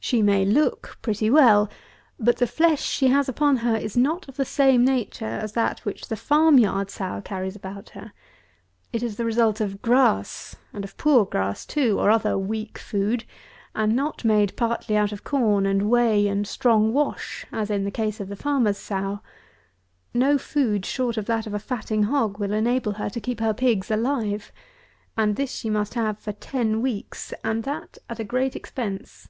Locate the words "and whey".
15.66-16.26